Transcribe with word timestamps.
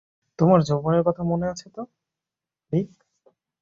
তোমার 0.39 0.59
যৌবনের 0.61 1.03
কথা 1.03 1.21
মনে 1.23 1.45
আছে 1.47 1.67
তো, 1.69 1.81
রিক? 2.73 2.89